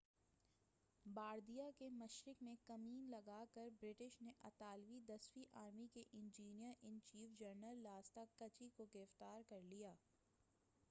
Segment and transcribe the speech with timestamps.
[1.05, 6.97] Bardia کے مشرق میں کمین لگا کر برٹش نے اطالوی دسویں آرمی کے انجینیر ان
[7.03, 9.93] چیف جنرل لاستاکچی کو گرفتار کر لیا